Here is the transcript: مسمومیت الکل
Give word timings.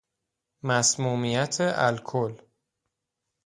مسمومیت 0.63 1.55
الکل 1.61 2.41